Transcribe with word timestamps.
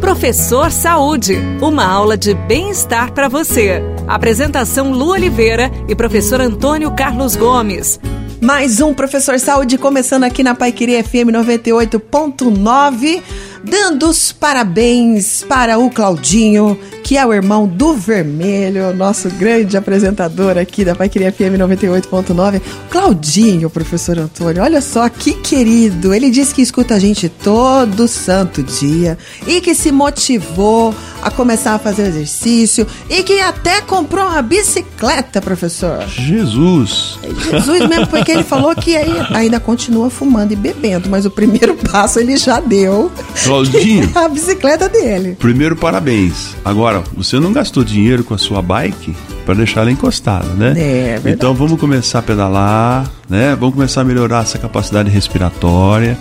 Professor 0.00 0.70
Saúde, 0.70 1.38
uma 1.60 1.84
aula 1.84 2.16
de 2.16 2.34
bem-estar 2.34 3.12
para 3.12 3.28
você. 3.28 3.82
Apresentação 4.06 4.92
Lu 4.92 5.08
Oliveira 5.08 5.70
e 5.88 5.94
professor 5.94 6.40
Antônio 6.40 6.90
Carlos 6.92 7.34
Gomes. 7.34 7.98
Mais 8.40 8.80
um 8.80 8.92
Professor 8.92 9.40
Saúde 9.40 9.78
começando 9.78 10.24
aqui 10.24 10.42
na 10.42 10.54
Paiqueria 10.54 11.02
FM 11.02 11.32
98.9 11.32 13.22
dando 13.66 14.08
os 14.08 14.30
parabéns 14.30 15.42
para 15.42 15.76
o 15.78 15.90
Claudinho, 15.90 16.78
que 17.06 17.16
é 17.16 17.24
o 17.24 17.32
irmão 17.32 17.68
do 17.68 17.94
Vermelho, 17.94 18.92
nosso 18.92 19.30
grande 19.30 19.76
apresentador 19.76 20.58
aqui 20.58 20.84
da 20.84 20.92
Paiqueria 20.92 21.30
FM 21.30 21.54
98.9. 21.56 22.60
Claudinho, 22.90 23.70
professor 23.70 24.18
Antônio, 24.18 24.60
olha 24.60 24.80
só 24.80 25.08
que 25.08 25.34
querido. 25.34 26.12
Ele 26.12 26.30
disse 26.30 26.52
que 26.52 26.60
escuta 26.60 26.96
a 26.96 26.98
gente 26.98 27.28
todo 27.28 28.08
santo 28.08 28.60
dia 28.60 29.16
e 29.46 29.60
que 29.60 29.72
se 29.72 29.92
motivou 29.92 30.92
a 31.26 31.30
começar 31.30 31.74
a 31.74 31.78
fazer 31.78 32.06
exercício 32.06 32.86
e 33.10 33.20
que 33.24 33.40
até 33.40 33.80
comprou 33.80 34.24
uma 34.24 34.40
bicicleta, 34.40 35.42
professor. 35.42 36.06
Jesus! 36.06 37.18
Jesus 37.20 37.88
mesmo, 37.88 38.06
porque 38.06 38.30
ele 38.30 38.44
falou 38.44 38.72
que 38.76 38.96
ainda 39.34 39.58
continua 39.58 40.08
fumando 40.08 40.52
e 40.52 40.56
bebendo, 40.56 41.10
mas 41.10 41.26
o 41.26 41.30
primeiro 41.30 41.74
passo 41.90 42.20
ele 42.20 42.36
já 42.36 42.60
deu. 42.60 43.10
Claudinho. 43.42 44.08
a 44.14 44.28
bicicleta 44.28 44.88
dele. 44.88 45.36
Primeiro, 45.36 45.74
parabéns. 45.74 46.54
Agora, 46.64 47.02
você 47.12 47.40
não 47.40 47.52
gastou 47.52 47.82
dinheiro 47.82 48.22
com 48.22 48.34
a 48.34 48.38
sua 48.38 48.62
bike 48.62 49.16
para 49.44 49.54
deixar 49.54 49.80
ela 49.80 49.90
encostada, 49.90 50.46
né? 50.54 50.74
É. 50.76 51.20
Então 51.26 51.54
vamos 51.54 51.80
começar 51.80 52.20
a 52.20 52.22
pedalar, 52.22 53.10
né? 53.28 53.56
Vamos 53.58 53.74
começar 53.74 54.02
a 54.02 54.04
melhorar 54.04 54.42
essa 54.42 54.58
capacidade 54.58 55.10
respiratória. 55.10 56.16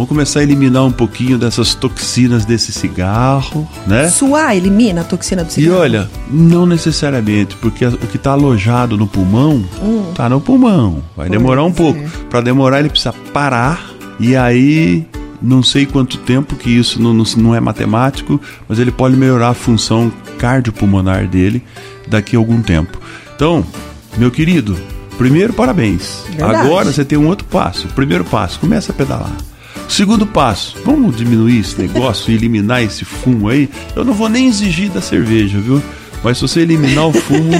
Vamos 0.00 0.08
começar 0.08 0.40
a 0.40 0.42
eliminar 0.42 0.82
um 0.86 0.90
pouquinho 0.90 1.36
dessas 1.36 1.74
toxinas 1.74 2.46
desse 2.46 2.72
cigarro, 2.72 3.68
né? 3.86 4.08
Suar 4.08 4.56
elimina 4.56 5.02
a 5.02 5.04
toxina 5.04 5.44
do 5.44 5.52
cigarro? 5.52 5.76
E 5.76 5.78
olha, 5.78 6.10
não 6.30 6.64
necessariamente, 6.64 7.54
porque 7.56 7.84
o 7.84 7.98
que 7.98 8.16
está 8.16 8.30
alojado 8.30 8.96
no 8.96 9.06
pulmão, 9.06 9.62
hum. 9.82 10.10
tá 10.14 10.26
no 10.26 10.40
pulmão. 10.40 11.02
Vai 11.14 11.28
demorar 11.28 11.64
um 11.64 11.70
pouco. 11.70 12.00
Para 12.30 12.40
demorar, 12.40 12.80
ele 12.80 12.88
precisa 12.88 13.12
parar 13.12 13.90
e 14.18 14.34
aí 14.34 15.06
não 15.42 15.62
sei 15.62 15.84
quanto 15.84 16.16
tempo 16.16 16.56
que 16.56 16.70
isso 16.70 16.98
não, 16.98 17.12
não, 17.12 17.54
é 17.54 17.60
matemático, 17.60 18.40
mas 18.66 18.78
ele 18.78 18.90
pode 18.90 19.14
melhorar 19.16 19.50
a 19.50 19.54
função 19.54 20.10
cardiopulmonar 20.38 21.26
dele 21.26 21.62
daqui 22.08 22.36
a 22.36 22.38
algum 22.38 22.62
tempo. 22.62 22.98
Então, 23.36 23.62
meu 24.16 24.30
querido, 24.30 24.78
primeiro 25.18 25.52
parabéns. 25.52 26.24
Verdade. 26.30 26.54
Agora 26.54 26.90
você 26.90 27.04
tem 27.04 27.18
um 27.18 27.26
outro 27.26 27.46
passo. 27.46 27.86
Primeiro 27.88 28.24
passo, 28.24 28.58
começa 28.58 28.92
a 28.92 28.94
pedalar. 28.94 29.49
Segundo 29.90 30.24
passo, 30.24 30.76
vamos 30.84 31.16
diminuir 31.16 31.58
esse 31.58 31.76
negócio 31.76 32.30
e 32.30 32.34
eliminar 32.34 32.80
esse 32.80 33.04
fumo 33.04 33.48
aí. 33.48 33.68
Eu 33.94 34.04
não 34.04 34.14
vou 34.14 34.28
nem 34.28 34.46
exigir 34.46 34.88
da 34.88 35.00
cerveja, 35.00 35.58
viu? 35.58 35.82
Mas 36.22 36.36
se 36.36 36.42
você 36.42 36.60
eliminar 36.60 37.08
o 37.08 37.12
fumo, 37.12 37.52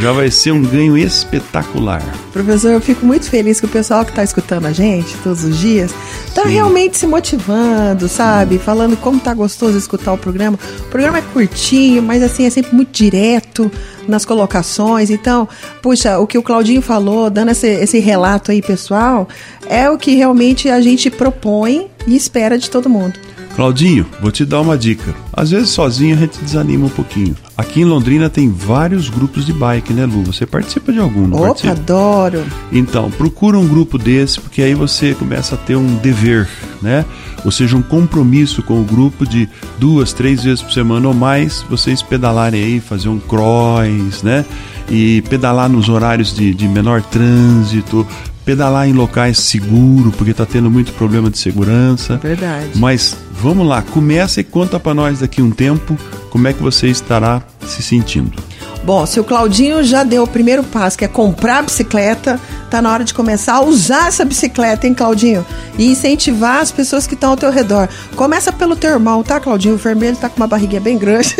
já 0.00 0.12
vai 0.12 0.30
ser 0.30 0.52
um 0.52 0.62
ganho 0.62 0.96
espetacular. 0.96 2.02
Professor, 2.32 2.70
eu 2.70 2.80
fico 2.80 3.04
muito 3.04 3.28
feliz 3.28 3.60
que 3.60 3.66
o 3.66 3.68
pessoal 3.68 4.04
que 4.04 4.10
está 4.10 4.22
escutando 4.22 4.66
a 4.66 4.72
gente 4.72 5.14
todos 5.18 5.44
os 5.44 5.58
dias 5.58 5.92
está 6.26 6.44
realmente 6.44 6.96
se 6.96 7.06
motivando, 7.06 8.08
sabe? 8.08 8.58
Falando 8.58 8.96
como 8.96 9.18
tá 9.18 9.34
gostoso 9.34 9.76
escutar 9.76 10.12
o 10.12 10.18
programa. 10.18 10.58
O 10.80 10.84
programa 10.84 11.18
é 11.18 11.22
curtinho, 11.22 12.02
mas 12.02 12.22
assim, 12.22 12.46
é 12.46 12.50
sempre 12.50 12.74
muito 12.74 12.90
direto 12.90 13.70
nas 14.06 14.24
colocações. 14.24 15.10
Então, 15.10 15.48
puxa, 15.82 16.18
o 16.18 16.26
que 16.26 16.38
o 16.38 16.42
Claudinho 16.42 16.80
falou, 16.80 17.28
dando 17.28 17.50
esse, 17.50 17.68
esse 17.68 17.98
relato 17.98 18.50
aí 18.50 18.62
pessoal, 18.62 19.28
é 19.68 19.90
o 19.90 19.98
que 19.98 20.14
realmente 20.14 20.70
a 20.70 20.80
gente 20.80 21.10
propõe 21.10 21.88
e 22.06 22.16
espera 22.16 22.56
de 22.56 22.70
todo 22.70 22.88
mundo. 22.88 23.18
Claudinho, 23.54 24.06
vou 24.20 24.30
te 24.30 24.44
dar 24.44 24.60
uma 24.60 24.78
dica. 24.78 25.14
Às 25.32 25.50
vezes 25.50 25.70
sozinho 25.70 26.14
a 26.14 26.18
gente 26.20 26.38
desanima 26.38 26.86
um 26.86 26.90
pouquinho. 26.90 27.36
Aqui 27.58 27.80
em 27.80 27.84
Londrina 27.84 28.30
tem 28.30 28.48
vários 28.48 29.08
grupos 29.10 29.44
de 29.44 29.52
bike, 29.52 29.92
né, 29.92 30.06
Lu? 30.06 30.22
Você 30.22 30.46
participa 30.46 30.92
de 30.92 31.00
algum, 31.00 31.26
não 31.26 31.38
Opa, 31.38 31.46
participa? 31.48 31.72
adoro! 31.72 32.44
Então, 32.70 33.10
procura 33.10 33.58
um 33.58 33.66
grupo 33.66 33.98
desse, 33.98 34.40
porque 34.40 34.62
aí 34.62 34.74
você 34.74 35.12
começa 35.12 35.56
a 35.56 35.58
ter 35.58 35.74
um 35.74 35.96
dever, 35.96 36.48
né? 36.80 37.04
Ou 37.44 37.50
seja, 37.50 37.76
um 37.76 37.82
compromisso 37.82 38.62
com 38.62 38.80
o 38.80 38.84
grupo 38.84 39.26
de 39.26 39.48
duas, 39.76 40.12
três 40.12 40.44
vezes 40.44 40.62
por 40.62 40.72
semana 40.72 41.08
ou 41.08 41.14
mais, 41.14 41.64
vocês 41.68 42.00
pedalarem 42.00 42.62
aí, 42.62 42.80
fazer 42.80 43.08
um 43.08 43.18
cross, 43.18 44.22
né? 44.22 44.44
E 44.88 45.20
pedalar 45.22 45.68
nos 45.68 45.88
horários 45.88 46.32
de, 46.32 46.54
de 46.54 46.68
menor 46.68 47.02
trânsito, 47.02 48.06
pedalar 48.44 48.88
em 48.88 48.92
locais 48.92 49.36
seguros, 49.40 50.14
porque 50.14 50.30
está 50.30 50.46
tendo 50.46 50.70
muito 50.70 50.92
problema 50.92 51.28
de 51.28 51.38
segurança. 51.38 52.18
Verdade. 52.18 52.70
Mas 52.76 53.16
vamos 53.42 53.66
lá, 53.66 53.82
começa 53.82 54.40
e 54.40 54.44
conta 54.44 54.78
para 54.78 54.94
nós 54.94 55.18
daqui 55.18 55.42
um 55.42 55.50
tempo 55.50 55.98
como 56.30 56.48
é 56.48 56.52
que 56.52 56.62
você 56.62 56.88
estará 56.88 57.42
se 57.66 57.82
sentindo. 57.82 58.42
Bom, 58.84 59.04
se 59.04 59.20
o 59.20 59.24
Claudinho 59.24 59.82
já 59.82 60.02
deu 60.02 60.22
o 60.22 60.26
primeiro 60.26 60.62
passo, 60.62 60.96
que 60.96 61.04
é 61.04 61.08
comprar 61.08 61.58
a 61.58 61.62
bicicleta, 61.62 62.40
tá 62.70 62.80
na 62.80 62.92
hora 62.92 63.04
de 63.04 63.12
começar 63.12 63.54
a 63.54 63.60
usar 63.60 64.08
essa 64.08 64.24
bicicleta, 64.24 64.86
hein, 64.86 64.94
Claudinho? 64.94 65.44
E 65.76 65.90
incentivar 65.90 66.60
as 66.60 66.72
pessoas 66.72 67.06
que 67.06 67.14
estão 67.14 67.30
ao 67.30 67.36
teu 67.36 67.50
redor. 67.50 67.88
Começa 68.16 68.52
pelo 68.52 68.76
teu 68.76 68.90
irmão, 68.90 69.22
tá, 69.22 69.40
Claudinho? 69.40 69.74
O 69.74 69.78
vermelho 69.78 70.16
tá 70.16 70.28
com 70.28 70.36
uma 70.36 70.46
barriguinha 70.46 70.80
bem 70.80 70.96
grande. 70.96 71.36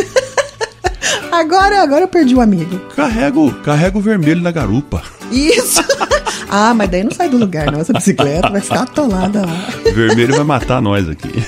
agora, 1.33 1.83
agora 1.83 2.03
eu 2.03 2.09
perdi 2.09 2.35
o 2.35 2.39
um 2.39 2.41
amigo. 2.41 2.79
Carrego, 2.95 3.53
carrego 3.63 3.99
o 3.99 4.03
vermelho 4.03 4.43
na 4.43 4.51
garupa. 4.51 5.03
Isso. 5.31 5.83
Ah, 6.51 6.73
mas 6.75 6.89
daí 6.89 7.05
não 7.05 7.11
sai 7.11 7.29
do 7.29 7.37
lugar, 7.37 7.71
não. 7.71 7.81
Essa 7.81 7.93
bicicleta 7.93 8.51
vai 8.51 8.61
ficar 8.61 8.83
atolada 8.83 9.45
lá. 9.45 9.69
Vermelho 9.95 10.35
vai 10.35 10.45
matar 10.45 10.81
nós 10.81 11.09
aqui. 11.09 11.29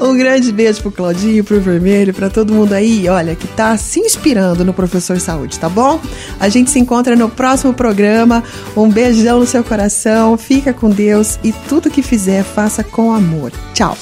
Um 0.00 0.16
grande 0.16 0.50
beijo 0.50 0.82
pro 0.82 0.90
Claudinho, 0.90 1.44
pro 1.44 1.60
Vermelho, 1.60 2.12
para 2.12 2.28
todo 2.28 2.52
mundo 2.52 2.72
aí, 2.72 3.08
olha, 3.08 3.36
que 3.36 3.46
tá 3.46 3.76
se 3.76 4.00
inspirando 4.00 4.64
no 4.64 4.72
Professor 4.72 5.20
Saúde, 5.20 5.60
tá 5.60 5.68
bom? 5.68 6.00
A 6.40 6.48
gente 6.48 6.70
se 6.70 6.78
encontra 6.78 7.14
no 7.14 7.28
próximo 7.28 7.72
programa. 7.72 8.42
Um 8.76 8.88
beijão 8.88 9.38
no 9.38 9.46
seu 9.46 9.62
coração, 9.62 10.36
fica 10.36 10.72
com 10.72 10.90
Deus 10.90 11.38
e 11.44 11.52
tudo 11.68 11.90
que 11.90 12.02
fizer, 12.02 12.42
faça 12.42 12.82
com 12.82 13.12
amor. 13.12 13.52
Tchau. 13.72 13.96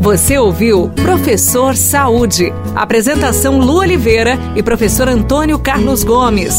Você 0.00 0.36
ouviu 0.36 0.90
Professor 0.90 1.74
Saúde. 1.74 2.52
Apresentação 2.74 3.58
Lu 3.58 3.78
Oliveira 3.78 4.38
e 4.54 4.62
professor 4.62 5.08
Antônio 5.08 5.58
Carlos 5.58 6.04
Gomes. 6.04 6.54